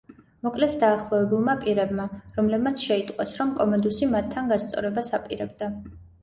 [0.45, 2.05] მოკლეს დაახლოებულმა პირებმა,
[2.37, 5.71] რომლებმაც შეიტყვეს, რომ კომოდუსი მათთან გასწორებას აპირებდა.